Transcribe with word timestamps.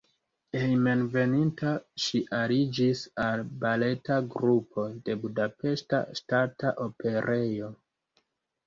Hejmenveninta 0.59 1.73
ŝi 2.05 2.21
aliĝis 2.39 3.03
al 3.27 3.45
baleta 3.65 4.19
grupo 4.37 4.87
de 5.05 5.19
Budapeŝta 5.27 6.03
Ŝtata 6.23 6.75
Operejo. 6.91 7.73